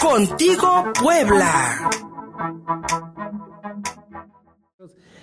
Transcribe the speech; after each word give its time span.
Contigo 0.00 0.92
Puebla. 1.00 1.90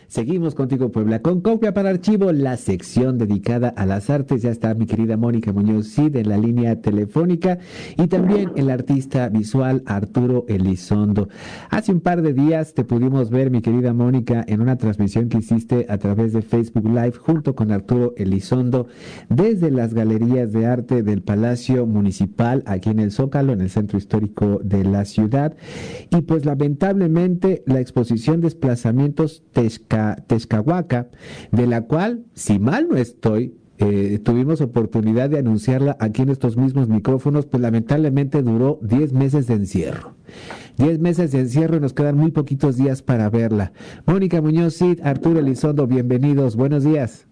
Seguimos 0.08 0.56
contigo, 0.56 0.92
Puebla, 0.92 1.22
con 1.22 1.42
copia 1.42 1.74
para 1.74 1.90
archivo, 1.90 2.32
la 2.32 2.58
sección 2.58 3.18
dedicada 3.18 3.70
a 3.70 3.86
las 3.86 4.10
artes. 4.10 4.42
Ya 4.42 4.52
está 4.52 4.74
mi 4.74 4.86
querida 4.86 5.18
Mónica 5.18 5.52
Muñoz 5.52 5.88
Cid 5.88 6.16
en 6.16 6.30
la 6.30 6.38
línea 6.38 6.82
telefónica 6.82 7.58
y 7.98 8.08
también 8.08 8.52
el 8.56 8.70
artista 8.70 9.30
visual 9.30 9.84
Arturo 9.86 10.46
Elizondo. 10.48 11.30
Hace 11.70 11.92
un 11.92 12.02
par 12.02 12.22
de 12.22 12.34
días 12.34 12.74
te 12.74 12.84
pudimos 12.84 13.30
ver, 13.30 13.50
mi 13.50 13.62
querida 13.62 13.94
Mónica, 13.94 14.44
en 14.48 14.62
una 14.62 14.78
transmisión 14.78 15.30
que 15.30 15.40
hiciste 15.40 15.86
a 15.90 15.98
través 15.98 16.34
de 16.34 16.42
Facebook 16.42 16.88
Live 16.88 17.14
junto 17.14 17.56
con 17.56 17.72
Arturo 17.72 18.14
Elizondo 18.18 18.88
desde 19.30 19.72
las 19.72 19.94
galerías 19.94 20.52
de 20.52 20.66
arte 20.66 21.04
del 21.04 21.22
Palacio 21.22 21.86
Municipal 21.86 22.64
aquí 22.68 22.90
en 22.90 23.00
el 23.00 23.12
Zócalo, 23.12 23.54
en 23.54 23.62
el 23.62 23.70
centro 23.70 23.98
histórico 23.98 24.60
de 24.64 24.84
la 24.84 25.06
ciudad. 25.06 25.56
Y 26.12 26.22
pues 26.22 26.46
lamentablemente 26.46 27.64
la 27.66 27.80
exposición 27.80 28.42
Desplazamientos 28.42 29.44
Tezca 29.96 30.16
Tezcahuaca, 30.28 31.08
de 31.52 31.68
la 31.68 31.84
cual, 31.84 32.26
si 32.34 32.60
mal 32.60 32.88
no 32.90 32.98
estoy, 32.98 33.58
eh, 33.78 34.20
tuvimos 34.24 34.62
oportunidad 34.62 35.30
de 35.30 35.40
anunciarla 35.40 35.98
aquí 36.00 36.22
en 36.22 36.30
estos 36.30 36.58
mismos 36.58 36.88
micrófonos, 36.88 37.46
pues 37.46 37.62
lamentablemente 37.62 38.42
duró 38.42 38.80
10 38.82 39.14
meses 39.14 39.48
de 39.48 39.56
encierro. 39.56 40.16
10 40.78 41.00
meses 41.00 41.32
de 41.32 41.40
encierro 41.40 41.78
y 41.78 41.80
nos 41.80 41.94
quedan 41.94 42.18
muy 42.18 42.32
poquitos 42.32 42.78
días 42.78 43.02
para 43.02 43.30
verla. 43.30 43.72
Mónica 44.06 44.42
Muñoz 44.42 44.76
Cid, 44.78 45.02
Arturo 45.04 45.40
Elizondo, 45.40 45.88
bienvenidos, 45.88 46.56
buenos 46.56 46.84
días. 46.84 47.28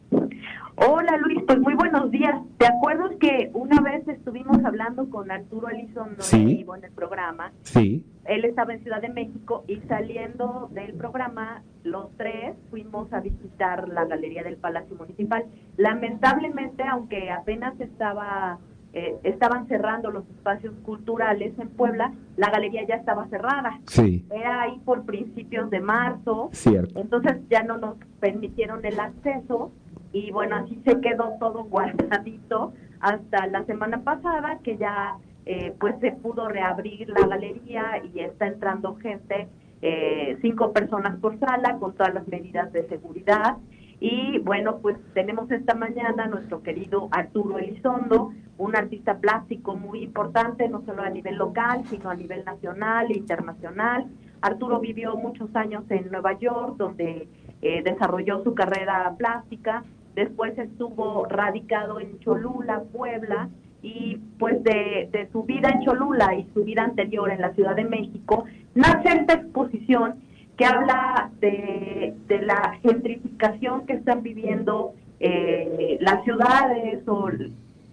Hola 0.76 1.18
Luis, 1.18 1.40
pues 1.46 1.60
muy 1.60 1.76
buenos 1.76 2.12
días. 2.12 2.36
¿Te 2.58 2.66
acuerdas 2.66 3.12
que 3.20 3.52
una 3.54 3.80
vez 3.82 4.08
estuvimos 4.08 4.64
hablando 4.66 5.10
con 5.10 5.30
Arturo 5.32 5.70
Elizondo 5.70 6.22
sí. 6.22 6.66
en 6.78 6.84
el 6.84 6.92
programa? 6.92 7.52
Sí. 7.62 8.06
Él 8.26 8.46
estaba 8.46 8.74
en 8.74 8.82
Ciudad 8.82 9.02
de 9.02 9.10
México 9.10 9.64
y 9.68 9.78
saliendo 9.82 10.70
del 10.72 10.94
programa, 10.94 11.64
los 11.84 12.16
tres 12.18 12.56
fuimos 12.70 13.12
a 13.12 13.20
visitar 13.20 13.90
la 13.90 14.06
galería 14.06 14.44
del 14.44 14.58
Palacio 14.58 14.96
Municipal. 14.96 15.46
Lamentablemente, 15.78 16.84
aunque 16.84 17.32
apenas 17.32 17.80
estaba 17.80 18.60
eh, 18.96 19.18
estaban 19.24 19.68
cerrando 19.68 20.12
los 20.12 20.24
espacios 20.30 20.76
culturales 20.84 21.58
en 21.58 21.70
Puebla, 21.70 22.14
la 22.38 22.52
galería 22.52 22.86
ya 22.88 22.96
estaba 22.96 23.28
cerrada. 23.28 23.80
Sí. 23.88 24.24
Era 24.30 24.62
ahí 24.62 24.80
por 24.86 25.04
principios 25.04 25.72
de 25.72 25.80
marzo. 25.80 26.50
Cierto. 26.52 27.00
Entonces 27.00 27.38
ya 27.50 27.64
no 27.64 27.80
nos 27.80 27.98
permitieron 28.20 28.86
el 28.86 29.00
acceso 29.00 29.72
y 30.12 30.30
bueno, 30.32 30.58
así 30.58 30.80
se 30.86 31.02
quedó 31.02 31.38
todo 31.40 31.64
guardadito 31.64 32.74
hasta 33.00 33.48
la 33.48 33.66
semana 33.66 34.04
pasada 34.04 34.60
que 34.64 34.78
ya 34.78 35.18
eh, 35.46 35.74
pues 35.80 35.96
se 36.00 36.12
pudo 36.12 36.48
reabrir 36.48 37.10
la 37.10 37.28
galería 37.28 38.02
y 38.14 38.20
está 38.20 38.48
entrando 38.48 38.96
gente, 38.96 39.48
eh, 39.82 40.38
cinco 40.42 40.72
personas 40.72 41.20
por 41.20 41.38
sala 41.40 41.78
con 41.80 41.94
todas 41.94 42.14
las 42.14 42.28
medidas 42.28 42.72
de 42.72 42.88
seguridad. 42.88 43.58
Y 44.00 44.40
bueno, 44.40 44.80
pues 44.80 44.98
tenemos 45.14 45.50
esta 45.52 45.76
mañana 45.76 46.28
nuestro 46.28 46.62
querido 46.62 47.08
Arturo 47.12 47.58
Elizondo, 47.60 48.34
un 48.58 48.76
artista 48.76 49.18
plástico 49.18 49.76
muy 49.76 50.04
importante, 50.04 50.68
no 50.68 50.84
solo 50.86 51.04
a 51.04 51.10
nivel 51.10 51.36
local, 51.36 51.84
sino 51.90 52.10
a 52.10 52.16
nivel 52.16 52.44
nacional 52.44 53.12
e 53.12 53.18
internacional. 53.18 54.08
Arturo 54.42 54.80
vivió 54.80 55.16
muchos 55.16 55.56
años 55.56 55.84
en 55.90 56.12
Nueva 56.12 56.38
York, 56.38 56.76
donde 56.78 57.30
eh, 57.62 57.82
desarrolló 57.82 58.44
su 58.44 58.54
carrera 58.54 59.16
plástica. 59.18 59.86
Después 60.16 60.58
estuvo 60.58 61.26
radicado 61.26 62.00
en 62.02 62.20
Cholula, 62.20 62.84
Puebla, 62.92 63.50
y 63.84 64.18
pues 64.40 64.64
de, 64.64 65.10
de, 65.12 65.30
su 65.32 65.44
vida 65.44 65.70
en 65.70 65.82
Cholula 65.82 66.34
y 66.36 66.48
su 66.54 66.64
vida 66.64 66.84
anterior 66.84 67.30
en 67.30 67.42
la 67.42 67.54
Ciudad 67.54 67.76
de 67.76 67.84
México, 67.84 68.46
nace 68.74 69.10
esta 69.10 69.34
exposición 69.34 70.16
que 70.58 70.66
habla 70.66 71.32
de, 71.40 72.16
la 72.42 72.78
gentrificación 72.82 73.86
que 73.86 73.94
están 73.94 74.24
viviendo 74.24 74.94
eh, 75.20 75.98
las 76.02 76.24
ciudades 76.24 77.08
o 77.08 77.30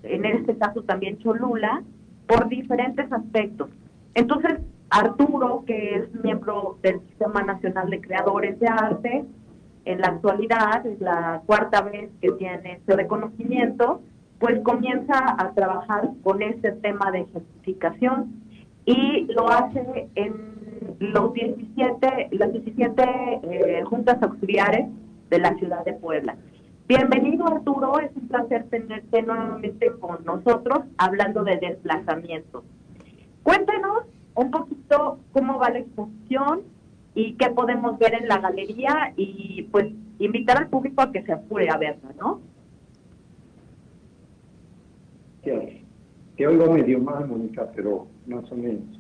en 0.03 0.25
este 0.25 0.57
caso 0.57 0.83
también 0.83 1.19
Cholula 1.19 1.83
por 2.27 2.49
diferentes 2.49 3.11
aspectos. 3.13 3.71
Entonces, 4.15 4.59
Arturo, 4.91 5.65
que 5.67 5.97
es 5.97 6.25
miembro 6.25 6.79
del 6.83 7.01
Sistema 7.01 7.43
Nacional 7.43 7.91
de 7.91 8.01
Creadores 8.01 8.59
de 8.59 8.69
Arte, 8.69 9.25
en 9.85 10.01
la 10.01 10.09
actualidad 10.09 10.85
es 10.87 11.01
la 11.01 11.43
cuarta 11.47 11.83
vez 11.83 12.11
que 12.21 12.33
tiene 12.33 12.73
este 12.73 12.97
reconocimiento, 12.97 14.03
pues 14.41 14.59
comienza 14.61 15.37
a 15.39 15.53
trabajar 15.53 16.11
con 16.25 16.43
este 16.43 16.73
tema 16.73 17.11
de 17.13 17.27
gentrificación 17.27 18.43
y 18.87 19.27
lo 19.27 19.51
hace 19.51 20.09
en 20.15 20.97
los 20.99 21.35
17, 21.35 22.29
las 22.33 22.51
17 22.51 23.03
eh, 23.43 23.83
juntas 23.85 24.21
auxiliares 24.23 24.89
de 25.29 25.39
la 25.39 25.55
ciudad 25.57 25.85
de 25.85 25.93
Puebla. 25.93 26.37
Bienvenido 26.89 27.47
Arturo, 27.47 28.01
es 28.01 28.11
un 28.17 28.29
placer 28.29 28.65
tenerte 28.71 29.23
nuevamente 29.23 29.93
con 30.01 30.25
nosotros 30.25 30.81
hablando 30.97 31.45
de 31.45 31.59
desplazamiento. 31.59 32.65
Cuéntenos 33.43 34.05
un 34.35 34.51
poquito 34.51 35.19
cómo 35.33 35.59
va 35.59 35.69
la 35.69 35.81
exposición 35.81 36.63
y 37.15 37.35
qué 37.35 37.51
podemos 37.51 37.99
ver 37.99 38.15
en 38.15 38.27
la 38.27 38.39
galería 38.39 39.13
y 39.17 39.69
pues 39.71 39.93
invitar 40.19 40.57
al 40.57 40.69
público 40.69 41.03
a 41.03 41.13
que 41.13 41.23
se 41.25 41.33
apure 41.33 41.69
a 41.69 41.77
verla, 41.77 42.11
¿no? 42.19 42.41
Te 46.41 46.47
oigo 46.47 46.73
medio 46.73 46.99
mal, 46.99 47.29
Mónica, 47.29 47.71
pero 47.77 48.07
más 48.27 48.51
o 48.51 48.57
menos. 48.57 48.99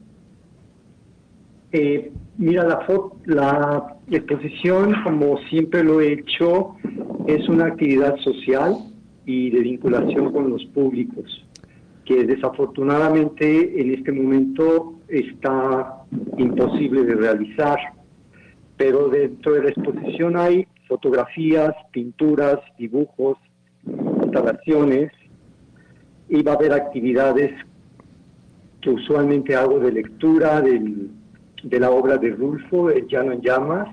Eh, 1.73 2.13
mira, 2.37 2.65
la, 2.65 3.97
la 4.07 4.19
exposición, 4.19 4.95
como 5.03 5.39
siempre 5.49 5.83
lo 5.83 6.03
he 6.03 6.13
hecho, 6.13 6.75
es 7.27 7.49
una 7.49 7.69
actividad 7.69 8.15
social 8.19 8.75
y 9.25 9.49
de 9.49 9.61
vinculación 9.61 10.31
con 10.35 10.51
los 10.51 10.67
públicos, 10.67 11.47
que 12.05 12.27
desafortunadamente 12.27 13.81
en 13.81 13.95
este 13.95 14.13
momento 14.13 15.01
está 15.09 16.03
imposible 16.37 17.05
de 17.05 17.15
realizar. 17.15 17.79
Pero 18.77 19.09
dentro 19.09 19.55
de 19.55 19.63
la 19.63 19.71
exposición 19.71 20.37
hay 20.37 20.67
fotografías, 20.87 21.73
pinturas, 21.91 22.59
dibujos, 22.77 23.39
instalaciones, 24.25 25.11
y 26.31 26.43
va 26.43 26.53
a 26.53 26.55
haber 26.55 26.73
actividades 26.73 27.53
que 28.81 28.91
usualmente 28.91 29.55
hago 29.57 29.81
de 29.81 29.93
lectura 29.93 30.61
del, 30.63 31.11
de 31.63 31.81
la 31.81 31.91
obra 31.91 32.17
de 32.17 32.31
Rulfo, 32.31 32.89
El 32.89 33.07
Llano 33.09 33.33
en 33.33 33.43
Llamas, 33.43 33.89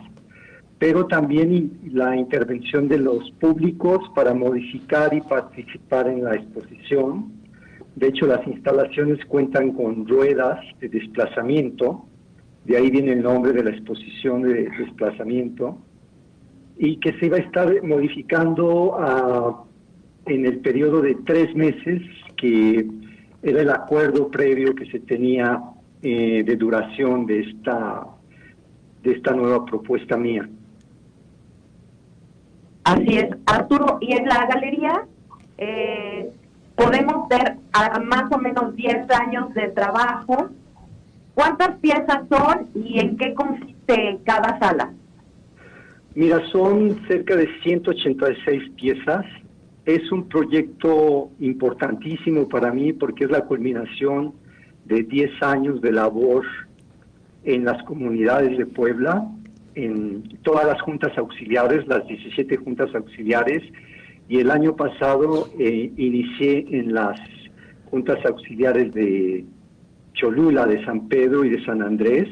pero 0.78 1.08
también 1.08 1.80
la 1.92 2.16
intervención 2.16 2.88
de 2.88 3.00
los 3.00 3.32
públicos 3.32 4.00
para 4.16 4.36
modificar 4.36 5.14
y 5.16 5.22
participar 5.22 6.08
en 6.08 6.24
la 6.24 6.36
exposición. 6.36 7.34
De 7.96 8.10
hecho, 8.10 8.28
las 8.28 8.46
instalaciones 8.48 9.26
cuentan 9.26 9.72
con 9.72 10.08
ruedas 10.08 10.60
de 10.80 10.90
desplazamiento, 10.90 12.06
de 12.66 12.78
ahí 12.78 12.92
viene 12.92 13.14
el 13.14 13.24
nombre 13.24 13.52
de 13.52 13.64
la 13.64 13.72
exposición 13.72 14.44
de 14.44 14.70
desplazamiento, 14.70 15.80
y 16.78 16.98
que 16.98 17.14
se 17.14 17.30
va 17.30 17.38
a 17.38 17.40
estar 17.40 17.82
modificando 17.82 18.96
a 19.00 19.67
en 20.28 20.46
el 20.46 20.60
periodo 20.60 21.02
de 21.02 21.16
tres 21.26 21.54
meses, 21.56 22.02
que 22.36 22.88
era 23.42 23.62
el 23.62 23.70
acuerdo 23.70 24.30
previo 24.30 24.76
que 24.76 24.86
se 24.88 25.00
tenía 25.00 25.62
eh, 26.02 26.44
de 26.46 26.56
duración 26.56 27.26
de 27.26 27.42
esta, 27.42 28.06
de 29.04 29.12
esta 29.14 29.34
nueva 29.34 29.66
propuesta 29.66 30.18
mía. 30.18 30.48
Así 32.84 33.18
es, 33.18 33.28
Arturo, 33.46 33.98
y 34.02 34.14
en 34.14 34.26
la 34.28 34.46
galería 34.46 35.06
eh, 35.58 36.30
podemos 36.76 37.28
ver 37.28 37.58
a 37.74 38.00
más 38.00 38.32
o 38.32 38.38
menos 38.38 38.76
10 38.76 39.10
años 39.12 39.54
de 39.54 39.70
trabajo. 39.70 40.50
¿Cuántas 41.34 41.78
piezas 41.80 42.22
son 42.30 42.70
y 42.74 43.00
en 43.00 43.18
qué 43.18 43.34
consiste 43.34 44.20
cada 44.24 44.58
sala? 44.60 44.94
Mira, 46.16 46.42
son 46.52 47.00
cerca 47.08 47.36
de 47.36 47.48
186 47.62 48.72
piezas 48.76 49.26
es 49.88 50.12
un 50.12 50.28
proyecto 50.28 51.32
importantísimo 51.40 52.50
para 52.50 52.74
mí 52.74 52.92
porque 52.92 53.24
es 53.24 53.32
la 53.32 53.46
culminación 53.46 54.34
de 54.84 55.04
10 55.04 55.42
años 55.42 55.82
de 55.82 55.94
labor 55.94 56.46
en 57.46 57.64
las 57.64 57.82
comunidades 57.84 58.58
de 58.58 58.66
Puebla, 58.66 59.26
en 59.76 60.24
todas 60.44 60.68
las 60.68 60.82
juntas 60.82 61.18
auxiliares, 61.18 61.88
las 61.88 62.06
17 62.06 62.58
juntas 62.58 62.94
auxiliares, 62.94 63.64
y 64.28 64.40
el 64.40 64.52
año 64.52 64.76
pasado 64.76 65.50
eh, 65.58 65.90
inicié 65.96 66.66
en 66.70 66.94
las 66.94 67.18
juntas 67.90 68.20
auxiliares 68.26 68.94
de 68.94 69.46
Cholula, 70.16 70.66
de 70.66 70.84
San 70.84 71.08
Pedro 71.08 71.46
y 71.46 71.50
de 71.50 71.64
San 71.64 71.82
Andrés. 71.82 72.28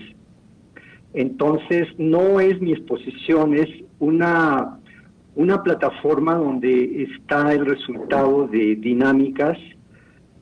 Entonces, 1.13 1.87
no 1.97 2.41
es 2.41 2.59
mi 2.59 2.73
exposición, 2.73 3.53
es 3.53 3.69
una 3.99 4.77
una 5.35 5.61
plataforma 5.61 6.35
donde 6.35 7.03
está 7.03 7.53
el 7.53 7.65
resultado 7.65 8.47
de 8.47 8.75
dinámicas 8.75 9.57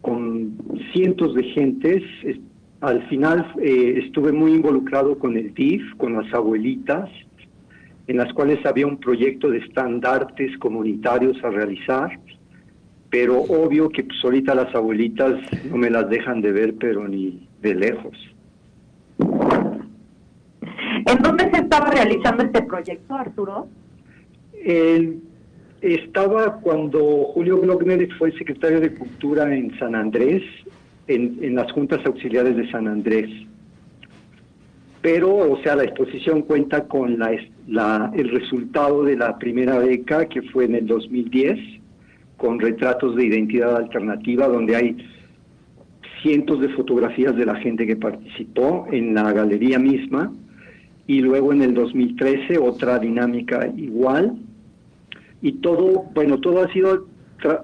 con 0.02 0.56
cientos 0.92 1.34
de 1.34 1.44
gentes. 1.44 2.04
Al 2.82 3.08
final 3.08 3.54
eh, 3.60 4.02
estuve 4.06 4.32
muy 4.32 4.54
involucrado 4.54 5.18
con 5.18 5.36
el 5.36 5.54
DIF, 5.54 5.96
con 5.98 6.14
las 6.14 6.32
abuelitas, 6.34 7.10
en 8.08 8.18
las 8.18 8.32
cuales 8.34 8.64
había 8.66 8.86
un 8.86 8.98
proyecto 8.98 9.50
de 9.50 9.60
estandartes 9.60 10.58
comunitarios 10.60 11.42
a 11.44 11.50
realizar, 11.50 12.20
pero 13.10 13.42
obvio 13.42 13.90
que 13.90 14.04
pues, 14.04 14.20
ahorita 14.24 14.54
las 14.54 14.76
abuelitas 14.76 15.34
no 15.70 15.78
me 15.78 15.90
las 15.90 16.10
dejan 16.10 16.42
de 16.42 16.52
ver, 16.52 16.76
pero 16.76 17.08
ni 17.08 17.48
de 17.62 17.76
lejos. 17.76 18.18
¿En 21.06 21.22
dónde 21.22 21.50
se 21.52 21.58
estaba 21.62 21.90
realizando 21.90 22.44
este 22.44 22.62
proyecto, 22.64 23.16
Arturo? 23.16 23.68
Estaba 25.82 26.60
cuando 26.62 27.26
Julio 27.34 27.60
Glockner 27.60 28.08
fue 28.18 28.32
secretario 28.38 28.80
de 28.80 28.94
Cultura 28.94 29.54
en 29.54 29.78
San 29.78 29.96
Andrés, 29.96 30.44
en, 31.08 31.56
las 31.56 31.72
juntas 31.72 32.06
auxiliares 32.06 32.56
de 32.56 32.70
San 32.72 32.88
Andrés. 32.88 33.30
Pero, 35.02 35.36
o 35.36 35.62
sea, 35.62 35.76
la 35.76 35.84
exposición 35.84 36.44
cuenta 36.44 36.88
con 36.88 37.20
la, 37.20 38.12
el 38.16 38.30
resultado 38.30 39.04
de 39.04 39.18
la 39.18 39.38
primera 39.38 39.80
beca, 39.80 40.26
que 40.28 40.42
fue 40.42 40.66
en 40.66 40.76
el 40.76 40.88
2010, 40.88 41.60
con 42.38 42.60
retratos 42.60 43.16
de 43.18 43.26
identidad 43.26 43.76
alternativa, 43.76 44.48
donde 44.48 44.76
hay 44.78 44.98
cientos 46.22 46.62
de 46.62 46.70
fotografías 46.70 47.36
de 47.36 47.46
la 47.46 47.56
gente 47.56 47.86
que 47.86 47.98
participó 47.98 48.88
en 48.92 49.14
la 49.14 49.34
galería 49.34 49.78
misma 49.78 50.32
y 51.06 51.20
luego 51.20 51.52
en 51.52 51.62
el 51.62 51.74
2013 51.74 52.58
otra 52.58 52.98
dinámica 52.98 53.68
igual 53.76 54.38
y 55.44 55.52
todo, 55.52 56.06
bueno, 56.16 56.40
todo 56.40 56.64
ha 56.64 56.72
sido, 56.72 57.06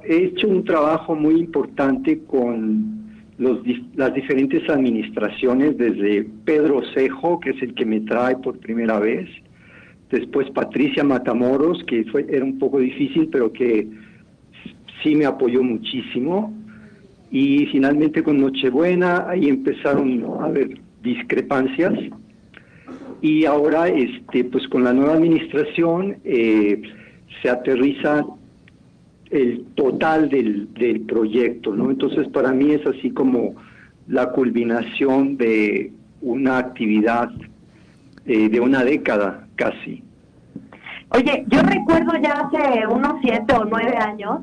he 0.03 0.25
hecho 0.25 0.49
un 0.49 0.65
trabajo 0.65 1.15
muy 1.15 1.35
importante 1.35 2.19
con 2.27 2.99
los, 3.37 3.59
las 3.95 4.13
diferentes 4.13 4.69
administraciones, 4.69 5.77
desde 5.77 6.27
Pedro 6.43 6.81
Cejo, 6.93 7.39
que 7.39 7.51
es 7.51 7.61
el 7.63 7.73
que 7.73 7.85
me 7.85 8.01
trae 8.01 8.35
por 8.35 8.59
primera 8.59 8.99
vez, 8.99 9.29
después 10.11 10.49
Patricia 10.51 11.05
Matamoros, 11.05 11.81
que 11.85 12.03
fue, 12.11 12.25
era 12.29 12.43
un 12.43 12.59
poco 12.59 12.79
difícil, 12.79 13.29
pero 13.31 13.53
que 13.53 13.87
sí 15.01 15.15
me 15.15 15.25
apoyó 15.25 15.63
muchísimo, 15.63 16.53
y 17.31 17.65
finalmente 17.67 18.23
con 18.23 18.41
Nochebuena, 18.41 19.29
ahí 19.29 19.47
empezaron 19.47 20.25
a 20.41 20.47
haber 20.47 20.81
discrepancias, 21.01 21.93
y 23.21 23.45
ahora 23.45 23.87
este 23.87 24.43
pues 24.43 24.67
con 24.67 24.83
la 24.83 24.91
nueva 24.91 25.13
administración 25.13 26.17
eh, 26.25 26.81
se 27.41 27.49
aterriza 27.49 28.25
el 29.29 29.65
total 29.75 30.29
del, 30.29 30.73
del 30.73 31.01
proyecto, 31.01 31.75
¿no? 31.75 31.91
Entonces 31.91 32.27
para 32.29 32.51
mí 32.51 32.71
es 32.71 32.85
así 32.85 33.11
como 33.11 33.55
la 34.07 34.31
culminación 34.31 35.37
de 35.37 35.93
una 36.21 36.57
actividad 36.57 37.29
eh, 38.25 38.49
de 38.49 38.59
una 38.59 38.83
década 38.83 39.47
casi. 39.55 40.03
Oye, 41.11 41.45
yo 41.47 41.61
recuerdo 41.61 42.11
ya 42.21 42.31
hace 42.31 42.85
unos 42.87 43.15
siete 43.21 43.53
o 43.53 43.65
nueve 43.65 43.95
años 43.97 44.41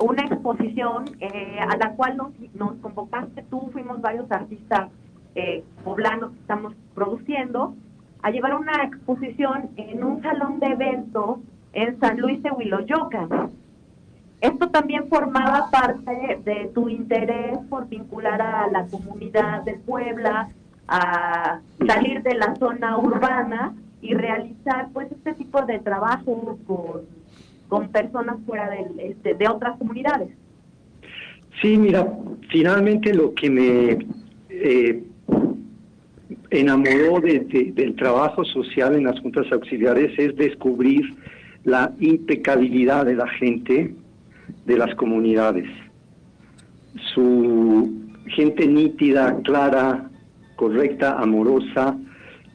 una 0.00 0.22
exposición 0.22 1.04
eh, 1.20 1.58
a 1.60 1.76
la 1.76 1.92
cual 1.92 2.16
nos, 2.16 2.30
nos 2.54 2.74
convocaste 2.80 3.44
tú, 3.50 3.68
fuimos 3.72 4.00
varios 4.00 4.30
artistas 4.30 4.90
eh, 5.34 5.64
poblanos 5.84 6.32
que 6.32 6.38
estamos 6.40 6.74
produciendo, 6.94 7.74
a 8.22 8.30
llevar 8.30 8.54
una 8.54 8.84
exposición 8.84 9.70
en 9.76 10.02
un 10.04 10.22
salón 10.22 10.60
de 10.60 10.66
eventos 10.66 11.38
en 11.82 12.00
San 12.00 12.18
Luis 12.18 12.42
de 12.42 12.50
Huiloyoca. 12.50 13.28
Esto 14.40 14.68
también 14.68 15.08
formaba 15.08 15.70
parte 15.70 16.40
de 16.44 16.70
tu 16.74 16.88
interés 16.88 17.58
por 17.70 17.88
vincular 17.88 18.40
a 18.40 18.68
la 18.68 18.86
comunidad 18.86 19.62
de 19.62 19.74
Puebla, 19.74 20.48
a 20.88 21.60
salir 21.86 22.22
de 22.22 22.34
la 22.34 22.54
zona 22.56 22.98
urbana 22.98 23.74
y 24.00 24.14
realizar 24.14 24.88
pues 24.92 25.10
este 25.12 25.34
tipo 25.34 25.62
de 25.62 25.78
trabajo 25.80 26.58
con, 26.66 27.02
con 27.68 27.88
personas 27.88 28.36
fuera 28.46 28.70
de, 28.70 29.10
este, 29.10 29.34
de 29.34 29.48
otras 29.48 29.76
comunidades. 29.78 30.30
Sí, 31.60 31.76
mira, 31.76 32.06
finalmente 32.50 33.12
lo 33.12 33.34
que 33.34 33.50
me 33.50 33.98
eh, 34.50 35.02
enamoró 36.50 37.20
del 37.20 37.94
trabajo 37.96 38.44
social 38.44 38.94
en 38.94 39.04
las 39.04 39.18
juntas 39.20 39.46
auxiliares 39.50 40.16
es 40.18 40.36
descubrir 40.36 41.02
la 41.64 41.92
impecabilidad 42.00 43.06
de 43.06 43.14
la 43.14 43.28
gente 43.28 43.94
de 44.64 44.76
las 44.78 44.94
comunidades. 44.94 45.68
Su 47.14 47.92
gente 48.26 48.66
nítida, 48.66 49.38
clara, 49.42 50.10
correcta, 50.56 51.18
amorosa, 51.18 51.96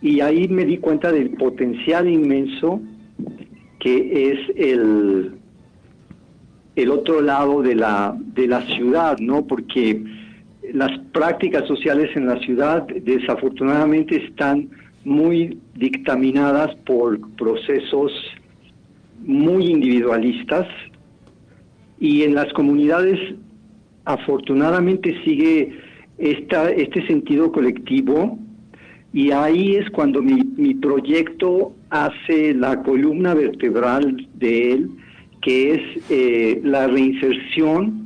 y 0.02 0.20
ahí 0.20 0.48
me 0.48 0.66
di 0.66 0.78
cuenta 0.78 1.12
del 1.12 1.32
potencial 1.32 2.08
inmenso 2.08 2.82
que 3.80 4.32
es 4.32 4.40
el, 4.56 5.34
el 6.76 6.92
otro 6.92 7.22
lado 7.22 7.62
de 7.62 7.76
la, 7.76 8.16
de 8.18 8.48
la 8.48 8.62
ciudad, 8.62 9.18
¿no? 9.20 9.46
Porque 9.46 10.04
las 10.74 10.98
prácticas 11.12 11.68
sociales 11.68 12.16
en 12.16 12.28
la 12.28 12.40
ciudad 12.40 12.88
desafortunadamente 12.88 14.26
están 14.26 14.70
muy 15.04 15.60
dictaminadas 15.76 16.74
por 16.86 17.20
procesos 17.36 18.12
muy 19.26 19.68
individualistas 19.68 20.68
y 22.00 22.24
en 22.24 22.36
las 22.36 22.52
comunidades 22.54 23.20
afortunadamente 24.06 25.16
sigue 25.24 25.78
esta, 26.18 26.70
este 26.72 27.06
sentido 27.08 27.52
colectivo 27.52 28.38
y 29.14 29.32
ahí 29.32 29.76
es 29.76 29.90
cuando 29.92 30.22
mi, 30.22 30.44
mi 30.58 30.74
proyecto 30.74 31.74
hace 31.90 32.54
la 32.56 32.82
columna 32.82 33.36
vertebral 33.36 34.28
de 34.34 34.72
él, 34.72 34.90
que 35.42 35.76
es 35.76 35.82
eh, 36.10 36.60
la 36.64 36.88
reinserción 36.88 38.04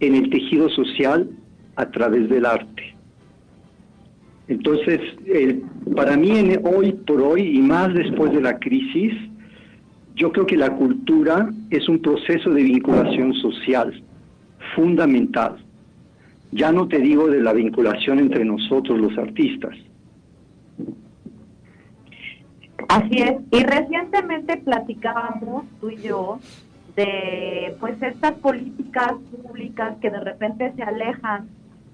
en 0.00 0.14
el 0.14 0.30
tejido 0.30 0.70
social 0.70 1.28
a 1.76 1.90
través 1.90 2.28
del 2.30 2.46
arte. 2.46 2.94
Entonces, 4.48 5.00
para 5.94 6.16
mí 6.16 6.32
hoy 6.64 6.92
por 7.06 7.20
hoy 7.20 7.42
y 7.42 7.58
más 7.58 7.92
después 7.92 8.32
de 8.32 8.40
la 8.40 8.58
crisis, 8.58 9.12
yo 10.18 10.32
creo 10.32 10.46
que 10.46 10.56
la 10.56 10.74
cultura 10.74 11.48
es 11.70 11.88
un 11.88 12.02
proceso 12.02 12.50
de 12.50 12.64
vinculación 12.64 13.32
social 13.34 14.02
fundamental. 14.74 15.64
Ya 16.50 16.72
no 16.72 16.88
te 16.88 16.98
digo 16.98 17.28
de 17.28 17.40
la 17.40 17.52
vinculación 17.52 18.18
entre 18.18 18.44
nosotros 18.44 18.98
los 18.98 19.16
artistas. 19.16 19.76
Así 22.88 23.18
es. 23.18 23.36
Y 23.52 23.62
recientemente 23.62 24.56
platicábamos 24.56 25.66
tú 25.80 25.90
y 25.90 25.98
yo 25.98 26.40
de 26.96 27.76
pues 27.78 28.02
estas 28.02 28.32
políticas 28.34 29.12
públicas 29.30 29.96
que 30.00 30.10
de 30.10 30.20
repente 30.20 30.72
se 30.74 30.82
alejan 30.82 31.48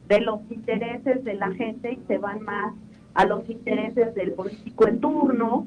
de 0.09 0.21
los 0.21 0.41
intereses 0.51 1.23
de 1.25 1.35
la 1.35 1.51
gente 1.53 1.93
y 1.93 1.99
se 2.07 2.17
van 2.17 2.43
más 2.43 2.73
a 3.13 3.27
los 3.27 3.49
intereses 3.51 4.15
del 4.15 4.33
político 4.33 4.89
en 4.89 5.01
turno 5.01 5.67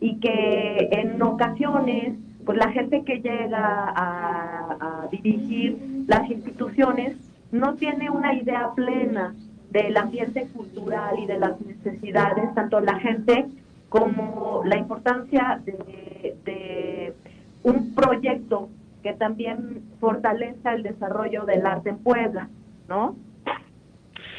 y 0.00 0.18
que 0.20 0.88
en 0.92 1.20
ocasiones 1.22 2.14
pues 2.46 2.58
la 2.58 2.70
gente 2.70 3.02
que 3.02 3.16
llega 3.16 3.92
a, 3.96 5.08
dirigir 5.10 5.76
las 6.06 6.28
instituciones 6.30 7.16
no 7.52 7.74
tiene 7.74 8.10
una 8.10 8.34
idea 8.34 8.70
plena 8.74 9.34
del 9.70 9.96
ambiente 9.96 10.46
cultural 10.54 11.16
y 11.18 11.26
de 11.26 11.38
las 11.38 11.60
necesidades, 11.60 12.54
tanto 12.54 12.80
la 12.80 12.98
gente 12.98 13.46
como 13.88 14.62
la 14.64 14.76
importancia 14.78 15.60
de, 15.64 17.14
un 17.62 17.94
proyecto 17.94 18.68
que 19.02 19.12
también 19.14 19.82
fortalezca 20.00 20.74
el 20.74 20.84
desarrollo 20.84 21.44
del 21.44 21.66
arte 21.66 21.90
en 21.90 21.98
Puebla, 21.98 22.48
¿no? 22.88 23.16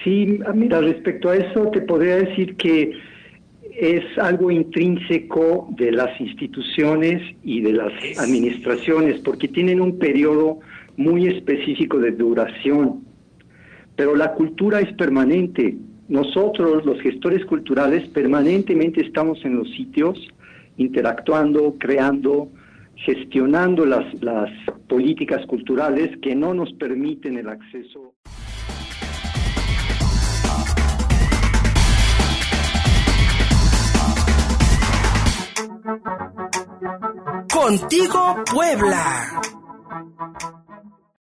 Sí, 0.04 0.40
mira, 0.54 0.80
respecto 0.80 1.30
a 1.30 1.36
eso 1.36 1.68
te 1.72 1.82
podría 1.82 2.18
decir 2.18 2.56
que 2.56 2.94
es 3.77 4.03
algo 4.17 4.50
intrínseco 4.50 5.67
de 5.77 5.91
las 5.91 6.19
instituciones 6.19 7.22
y 7.43 7.62
de 7.62 7.74
las 7.74 7.93
administraciones, 8.17 9.19
porque 9.19 9.48
tienen 9.48 9.81
un 9.81 10.00
periodo 10.00 10.60
muy 10.96 11.27
específico 11.27 12.00
de 12.00 12.12
duración. 12.12 13.05
Pero 13.96 14.15
la 14.15 14.34
cultura 14.34 14.79
es 14.79 14.91
permanente. 14.93 15.77
Nosotros, 16.07 16.86
los 16.86 17.00
gestores 17.01 17.46
culturales, 17.46 18.07
permanentemente 18.10 19.01
estamos 19.01 19.46
en 19.46 19.57
los 19.57 19.69
sitios, 19.72 20.27
interactuando, 20.77 21.75
creando, 21.77 22.50
gestionando 22.96 23.86
las, 23.86 24.12
las 24.24 24.50
políticas 24.88 25.46
culturales 25.46 26.17
que 26.24 26.36
no 26.36 26.55
nos 26.55 26.74
permiten 26.74 27.38
el 27.38 27.48
acceso. 27.48 28.15
Contigo 37.67 38.45
Puebla. 38.50 39.41